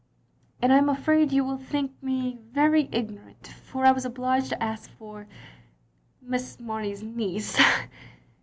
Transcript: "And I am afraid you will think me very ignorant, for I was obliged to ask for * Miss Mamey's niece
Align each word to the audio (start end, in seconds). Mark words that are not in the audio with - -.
"And 0.63 0.73
I 0.73 0.79
am 0.79 0.89
afraid 0.89 1.31
you 1.31 1.43
will 1.45 1.59
think 1.59 1.91
me 2.01 2.39
very 2.49 2.89
ignorant, 2.91 3.45
for 3.45 3.85
I 3.85 3.91
was 3.91 4.03
obliged 4.03 4.49
to 4.49 4.63
ask 4.63 4.89
for 4.97 5.27
* 5.75 6.21
Miss 6.23 6.59
Mamey's 6.59 7.03
niece 7.03 7.55